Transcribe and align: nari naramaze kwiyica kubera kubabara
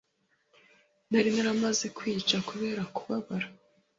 nari 1.09 1.29
naramaze 1.35 1.85
kwiyica 1.97 2.37
kubera 2.49 2.81
kubabara 2.95 3.47